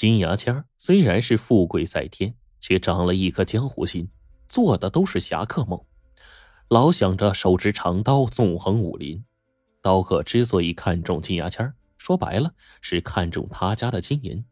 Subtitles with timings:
[0.00, 4.08] 金牙签虽然是富贵在天，却长了一颗江湖心，
[4.48, 5.78] 做的都是侠客梦，
[6.70, 9.22] 老想着手持长刀纵横武林。
[9.82, 14.42] 刀客之所以看中金牙签说白了是看中他家的金银，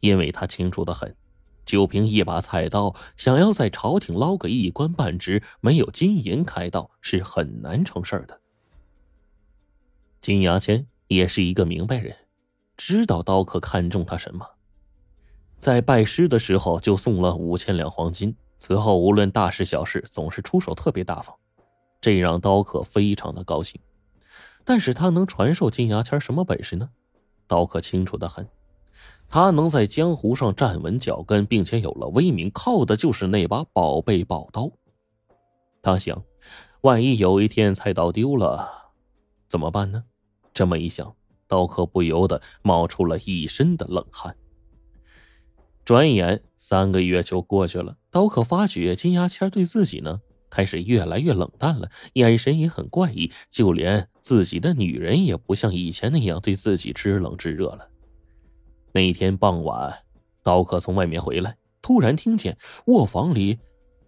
[0.00, 1.16] 因为他清楚的很，
[1.64, 8.38] 就凭一把菜刀，想要在朝廷捞个一官半职，没有金银开道是很难成事的。
[10.20, 12.14] 金牙签也是一个明白人，
[12.76, 14.46] 知道刀客看中他什么。
[15.62, 21.32] 在拜师的时候就送了五千两黄金，此后无论大事小事总是出手特别大方，
[22.00, 23.80] 这让刀客非常的高兴。
[24.64, 26.90] 但是他能传授金牙签什么本事呢？
[27.46, 28.44] 刀客清楚的很，
[29.28, 34.68] 他能在江湖上站稳脚跟，并且有了威名，靠的就是那把宝贝宝刀。
[35.80, 36.20] 他想，
[36.80, 38.68] 万一有一天菜刀丢了，
[39.48, 40.02] 怎么办呢？
[40.52, 41.14] 这么一想，
[41.46, 44.34] 刀客不由得冒出了一身的冷汗。
[45.84, 57.88] 转眼三个月就过去了，刀客发觉金牙签对自己呢开始越来越冷淡了，眼神也很怪异，就连自己的女人也不像以前那样对自己知冷知热了。
[58.92, 60.04] 那天傍晚，
[60.42, 63.58] 刀客从外面回来，突然听见卧房里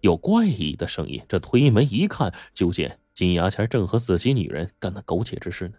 [0.01, 1.21] 有怪异的声音。
[1.27, 5.73] 这推门一看，就见金牙签正和自己女人干那苟且之事呢。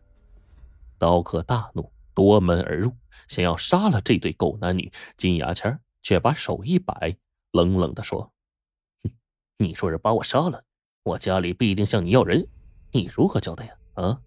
[0.98, 2.92] 刀客大怒，夺门而入，
[3.28, 4.90] 想要杀了这对狗男女。
[5.16, 7.16] 金牙签却把手一摆，
[7.50, 8.30] 冷冷的说
[9.02, 9.10] ：“哼，
[9.58, 10.62] 你说是把我杀了，
[11.02, 12.46] 我家里必定向你要人，
[12.92, 13.74] 你如何交代呀？
[13.94, 14.20] 啊，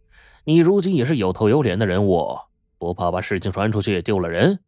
[0.43, 2.37] 你如今也是有头有脸的人物，
[2.77, 4.59] 不怕把事情传出去丢了人？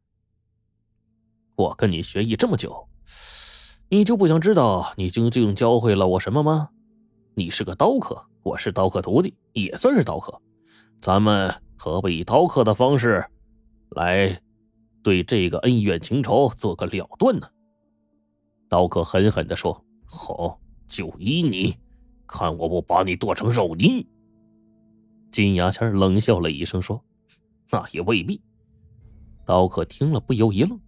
[1.58, 2.88] 我跟你学艺这么久，
[3.90, 6.70] 你就不想知道你究竟教会了我什么吗？
[7.36, 10.42] 你是个刀客，我是刀客徒弟，也算是刀客，
[11.02, 13.30] 咱们何不以刀客的方式
[13.90, 14.42] 来？”
[15.04, 17.50] 对这个恩怨情仇做个了断呢？
[18.70, 21.76] 刀客狠狠的说：“好，就依你，
[22.28, 24.08] 看我不把你剁成肉泥！”
[25.32, 27.04] 金牙签冷笑了一声说
[27.72, 28.42] ：“那也未必。”
[29.46, 30.80] 刀客听了不由一愣，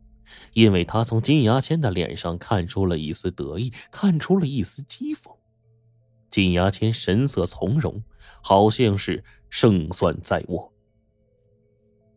[0.54, 5.36] 因为他从金牙签的脸上看出了一丝得意，看出了一丝讥讽。
[6.30, 8.04] 金牙签神色从容，
[8.42, 10.72] 好像是胜算在握。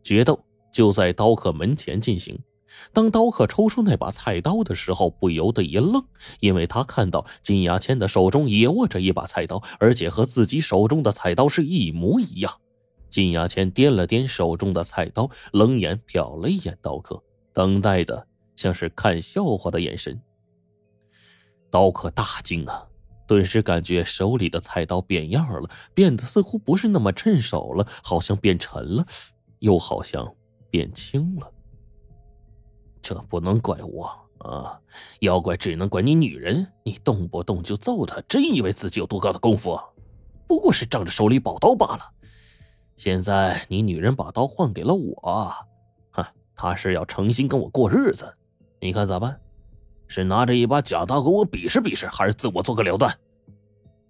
[0.03, 0.46] 决斗。
[0.77, 2.39] 就在刀客门前进行。
[2.93, 6.05] 当刀客抽出那把菜刀的时候，不由得一愣，
[6.39, 12.53] 因为他看到金牙签的手中也握着一把菜刀，而且和自己手中的菜刀是一模一样。
[13.09, 17.23] 金牙签掂了掂手中的菜刀，冷眼瞟了一眼刀客，
[17.53, 20.21] 等待的像是看笑话的眼神。
[21.71, 22.85] 刀客大惊啊，
[23.25, 29.03] 顿时感觉手里的菜刀变样了，变得似乎不是那么趁手了，好像变沉了，
[29.57, 30.31] 又好像……
[30.77, 31.51] 变轻了，
[33.01, 34.05] 这不能怪我
[34.37, 34.79] 啊！
[35.21, 39.75] 要怪只能怪你女人，你动不动就揍她，真以为自己有多高的功夫？
[40.47, 42.11] 不过是仗着手里宝刀罢了。
[42.95, 45.51] 现在你女人把刀换给了我，
[46.11, 46.23] 哼，
[46.55, 48.31] 她是要诚心跟我过日子，
[48.79, 49.35] 你看咋办？
[50.07, 53.11] 是拿着一把假刀跟我比试比试，还是自我做个了断？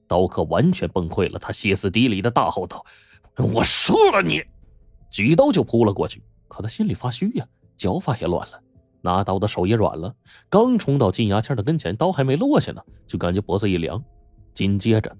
[0.06, 2.86] 刀客完全崩溃了，他歇斯底里的大吼道
[3.56, 4.44] ：“我杀了你！”
[5.10, 6.22] 举刀就扑了过去。
[6.48, 8.60] 可他心里发虚呀，脚法也乱了，
[9.02, 10.14] 拿刀的手也软了。
[10.50, 14.04] 刚冲到金牙签的跟前，刀还没落下呢，就感觉脖子一凉，
[14.54, 15.16] 紧接着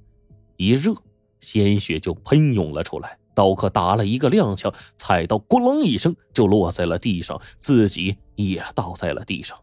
[0.56, 0.94] 一热，
[1.40, 3.18] 鲜血就喷涌了出来。
[3.36, 9.56] 刀客打了一个踉跄，菜刀咣啷一声就落在了地上，自己也倒在了地上。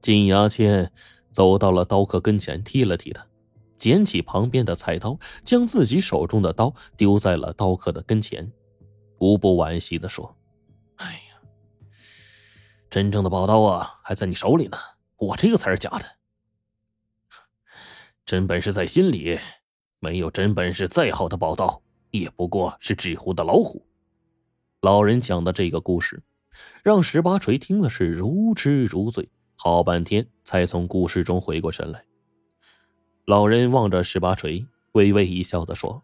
[0.00, 0.90] 金牙签
[1.30, 3.22] 走到了刀客跟前，踢了踢他，
[3.78, 8.50] 捡起旁边的菜刀，将自己手中的刀丢在了刀客的跟前。
[9.20, 10.36] 无不惋惜的说
[10.96, 11.40] ：“哎呀，
[12.90, 14.78] 真正的宝刀啊，还在你手里呢，
[15.16, 16.04] 我这个才是假的。
[18.24, 19.38] 真本事在心里，
[19.98, 23.86] 没有真本事，再好的宝刀也不过是纸糊的老虎。”
[24.80, 26.22] 老人讲的这个故事，
[26.82, 32.02] 让十八锤听的是如痴如醉，好半天才从故事中回过神来。
[33.26, 36.02] 老人望着十八锤，微微一笑的说。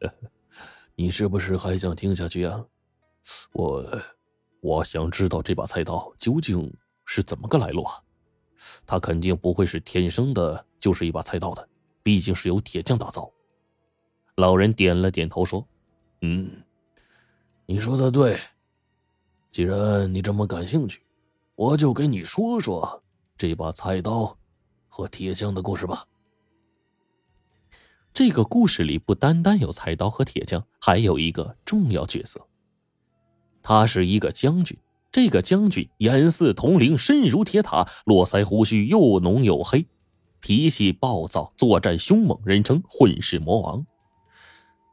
[0.96, 2.64] 你是不是还想听下去啊？
[3.52, 4.02] 我，
[4.60, 6.72] 我想知道这把菜刀究竟
[7.04, 8.00] 是怎么个来路啊？
[8.86, 11.68] 它肯定不会是天生的，就是一把菜刀的，
[12.02, 13.30] 毕竟是由铁匠打造。
[14.36, 15.66] 老人点了点头说
[16.22, 16.50] ：“嗯，
[17.66, 18.38] 你说的对。
[19.50, 21.02] 既然你这么感兴趣，
[21.56, 23.02] 我就给你说说
[23.36, 24.36] 这把菜刀
[24.88, 26.06] 和铁匠的故事吧。”
[28.14, 32.40] 这个故事里不单单有菜刀和铁匠，还有一个重要角色。
[33.60, 34.78] 他是一个将军，
[35.10, 39.84] 这个将军眼似铜铃，身如铁塔，络腮胡须又浓又黑，
[40.38, 43.84] 脾气暴躁，作战凶猛，人称混世魔王。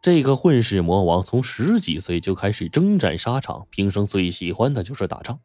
[0.01, 5.39] 这个混世魔王从十几岁就开始征战沙场，平生最喜欢的就是打仗。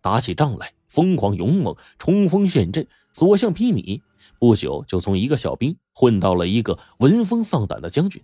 [0.00, 4.00] 打起仗来疯狂勇猛，冲锋陷阵，所向披靡。
[4.38, 8.22] 不久就从一个小兵混到了一个闻风丧胆的将军。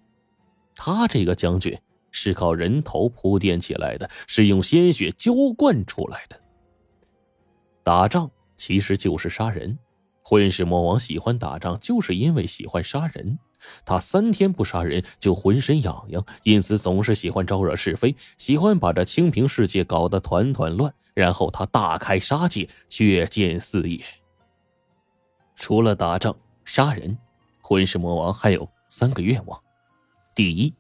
[0.75, 1.78] 他这个将军
[2.10, 6.40] 是靠人头铺垫起来的，是用鲜血浇灌出来的。
[7.82, 9.78] 打仗其实就是杀人，
[10.22, 13.38] 混世魔王喜欢打仗，就是因为喜欢杀人。
[13.84, 20.93] 他三天不杀人就浑身痒痒，因此总是喜欢招惹是非，喜欢把这清平世界搞得团团乱。
[21.14, 24.02] 然后他大开杀戒，血溅四野。
[25.54, 26.34] 除了打仗
[26.64, 27.16] 杀人，
[27.60, 29.60] 混世魔王还有三个愿望：
[30.34, 30.75] 第一，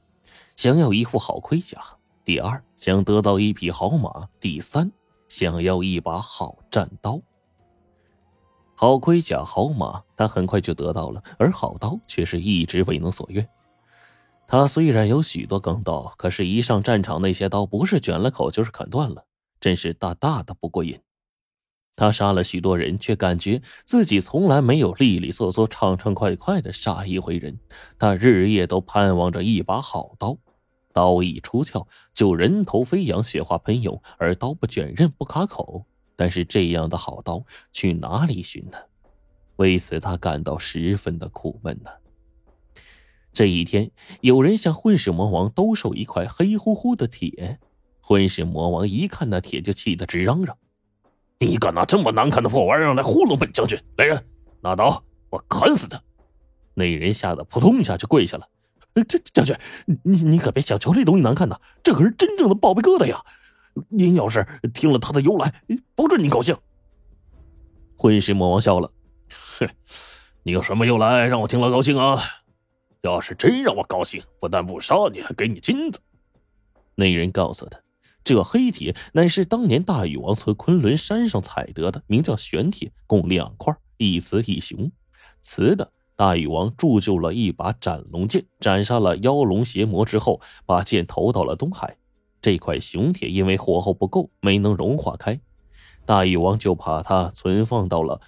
[0.56, 1.78] 想要一副好盔甲；
[2.24, 4.90] 第二，想得到一匹好马；第三，
[5.28, 7.20] 想要一把好战刀。
[8.74, 13.48] 好盔甲、好马，他很快就得到了，而好刀却是一直未能所愿。
[14.48, 19.24] 他虽然有许多钢刀，可是，一上战场，那些刀不是卷了口，就是砍断了，
[19.60, 21.00] 真是大大的不过瘾。
[21.94, 27.58] 他杀了许多人，却感觉自己从来没有利利索索、畅畅快快的杀一回人。
[27.98, 30.36] 他日夜都盼望着一把好刀，
[30.92, 35.84] 刀一出鞘就人头飞扬、血花喷涌，而刀不卷刃、不卡口。
[36.16, 38.78] 但是这样的好刀去哪里寻呢？
[39.56, 41.90] 为此他感到十分的苦闷呢。
[43.32, 43.90] 这一天，
[44.20, 47.58] 有人向混世魔王兜售一块黑乎乎的铁，
[48.00, 50.56] 混世魔王一看那铁就气得直嚷嚷
[51.46, 53.78] ：“你敢拿这么难看的破玩意儿来糊弄本将军？
[53.96, 54.24] 来人，
[54.60, 56.00] 拿刀，我砍死他！”
[56.74, 58.48] 那人吓得扑通一下就跪下了
[59.08, 59.56] ：“这将军，
[60.04, 63.20] 你你可别小瞧这东西难看呐，这可是真正的宝贝疙瘩呀！”
[63.88, 65.52] 您要是听了他的由来，
[65.94, 66.54] 保准你高兴。
[67.96, 68.90] 混世魔王笑了，
[69.58, 69.68] 哼，
[70.42, 72.22] 你有什么由来让我听了高兴啊？
[73.00, 75.98] 要是真让我高兴，不但不杀你，还给你金子。
[76.94, 77.80] 那人告诉他，
[78.24, 84.90] 这黑铁乃是当年大禹王从昆仑山上采得的，名叫玄铁，共两块，一雌一雄。
[85.40, 91.96] 雌的，大禹王铸就了一把斩龙剑，斩杀了妖龙邪魔之后，把剑投到了东海。
[92.40, 95.40] 这块雄铁因为火候不够，没能融化开，
[96.04, 98.20] 大禹王就把它存放到了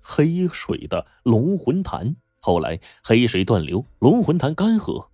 [0.00, 2.16] 黑水的龙魂潭。
[2.40, 5.06] 后来黑水断流，龙魂潭干涸，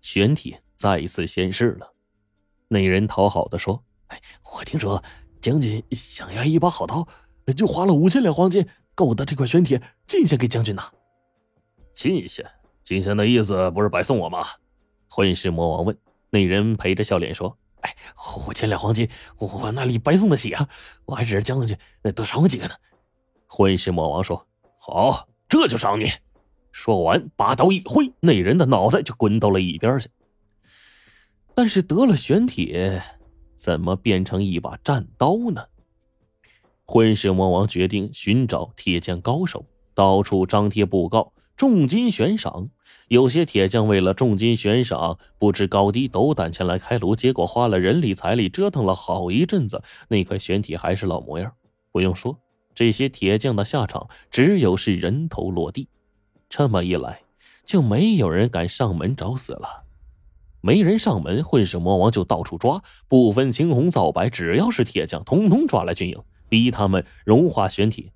[0.00, 1.93] 玄铁再一次现世了。
[2.74, 4.20] 那人讨好的说：“哎，
[4.52, 5.00] 我听说
[5.40, 7.06] 将军想要一把好刀，
[7.56, 8.66] 就花了五千两黄金，
[8.96, 10.90] 购得这块玄铁，进献给将军呐。”
[11.94, 12.44] 进献，
[12.82, 14.44] 进献的意思不是白送我吗？
[15.08, 15.96] 混世魔王问。
[16.30, 17.94] 那人陪着笑脸说：“哎，
[18.48, 20.68] 五千两黄金，我哪里白送得起啊？
[21.04, 21.78] 我还指着将军
[22.12, 22.74] 多赏我几个呢。”
[23.46, 24.44] 混世魔王说
[24.80, 26.10] ：“好，这就赏你。”
[26.72, 30.08] 说完，把刀一挥，那人的脑袋就滚到了一边去。
[31.54, 33.02] 但是得了玄铁，
[33.54, 35.64] 怎么变成一把战刀呢？
[36.84, 39.64] 混世魔王决定寻找铁匠高手，
[39.94, 42.68] 到处张贴布告，重金悬赏。
[43.08, 51.52] 有些铁匠为了重金悬赏，不知高低，斗胆前来开炉，结果花了人力财力，折腾了好一阵子，那块玄铁还是老模样。
[51.92, 52.36] 不用说，
[52.74, 55.88] 这些铁匠的下场只有是人头落地。
[56.48, 57.20] 这么一来，
[57.64, 59.83] 就没有人敢上门找死了。
[60.64, 66.18] 没人上门，混世魔王就到处抓，不分青红皂白，只要是铁匠，统统抓来军营，
[66.48, 68.10] 逼他们融化玄铁。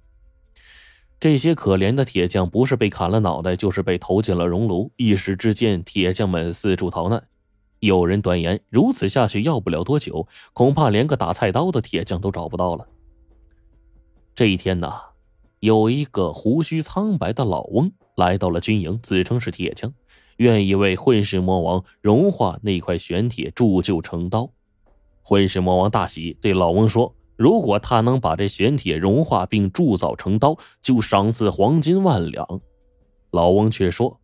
[1.21, 4.91] 这些可怜的铁匠，不是被砍了脑袋，就是被投进了熔炉。
[4.97, 7.23] 一时之间，铁匠们四处逃难。
[7.81, 12.89] 有人断言，如此下去，要不了多久，恐怕连个打菜刀的铁匠都找不到了。
[14.35, 14.91] 这一天呢，
[15.61, 19.93] 有一个胡须苍白的老翁来到了军营，自称是铁匠，
[20.39, 24.51] 愿意为混世魔王融化那块玄铁，铸就成刀。
[25.23, 27.15] 混世魔王大喜，对老翁说。
[27.37, 32.61] 如果他能把这玄铁融化并铸造成刀，就赏赐黄金万两。
[33.31, 34.19] 老翁却说：“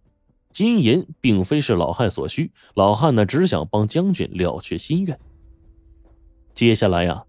[0.53, 5.17] 金银并非是老汉所需，老汉呢只想帮将军了却心愿。”
[6.55, 7.25] 接下来呀，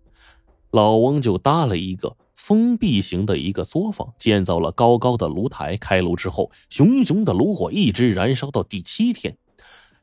[0.71, 5.77] 老翁就搭了一个封闭型的一个作坊，建造了高高的炉台。
[5.77, 9.35] 开炉之后，熊熊的炉火一直燃烧到第七天。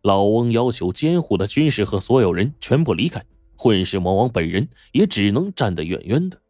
[0.00, 3.24] 老翁要求监护的军士和所有人全部离开。
[3.54, 6.40] 混世魔王本人也只能站得远远的。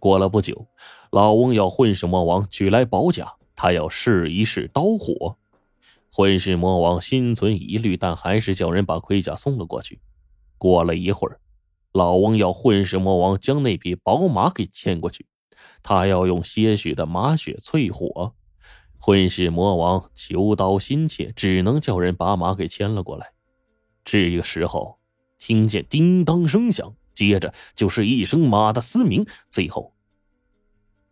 [0.00, 0.66] 过了不久，
[1.12, 5.36] 老翁要混世魔王取来宝甲，他要试一试刀火。
[6.10, 10.00] 混世魔王心存疑虑，但还是叫人把盔甲送了过去。
[10.58, 11.38] 过了一会儿，
[11.92, 15.26] 老翁要混世魔王将那匹宝马给牵过去，
[15.82, 18.34] 他要用些许的马血淬火。
[18.98, 23.32] 混世魔王求刀心切，只能叫人把马给牵了过来。
[24.04, 24.98] 这个时候，
[25.38, 29.92] 听见叮当声响，接着就是一声马的嘶鸣，最后，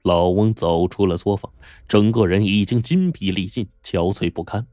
[0.02, 1.52] 老翁走出了作坊，
[1.88, 4.66] 整个人已经筋疲力尽，憔悴不堪。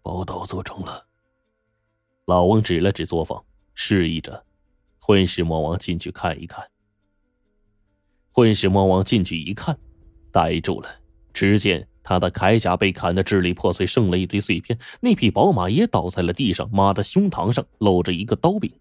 [0.00, 1.06] 宝刀做成了。
[2.24, 4.44] 老翁指了指作坊，示意着
[5.04, 6.64] 混世魔王进去看一看。
[8.30, 9.76] 混世魔王进去一看，
[10.30, 10.88] 呆住了。
[11.34, 14.78] 只见他的铠甲被砍得支离破碎，剩了一堆碎片。
[15.00, 18.72] 那匹宝马也倒在了地上，马的胸膛上露着一个刀柄。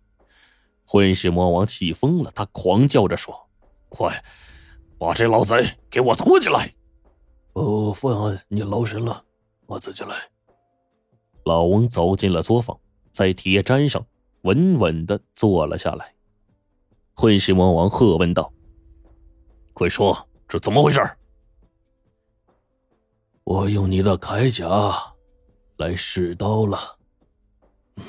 [0.85, 3.49] 混世魔王气疯了，他狂叫着说
[3.89, 4.23] ：“快，
[4.99, 6.71] 把这老贼给我拖进来
[7.53, 9.25] ！”“哦，范安，你劳神了，
[9.65, 10.15] 我自己来。”
[11.45, 12.77] 老翁走进了作坊，
[13.11, 14.05] 在铁砧上
[14.41, 16.13] 稳稳的坐了下来。
[17.13, 18.51] 混世魔王喝问道
[19.73, 20.99] ：“快说，这怎么回事？”
[23.43, 24.67] 我用你的铠甲
[25.77, 26.77] 来试刀了。
[27.97, 28.03] 嗯，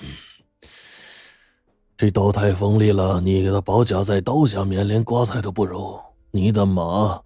[1.96, 5.98] 这刀太锋利了，你的宝甲在刀下面连刮菜都不如。
[6.30, 7.20] 你的马，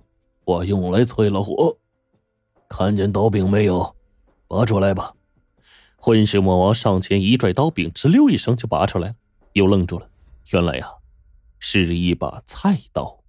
[0.45, 1.77] 我用来淬了火。
[2.69, 3.95] 看见刀柄没有？
[4.49, 5.15] 拔出来吧。
[6.07, 9.15] 混世魔王上前一拽刀柄，哧溜一声就拔出来了，
[9.55, 10.09] 又愣住了。
[10.53, 10.89] 原来呀，
[11.59, 13.25] 是一把菜刀。